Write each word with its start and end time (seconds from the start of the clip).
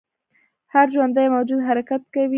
هر 0.73 0.87
ژوندی 0.93 1.27
موجود 1.35 1.59
حرکت 1.67 2.01
کوي 2.13 2.27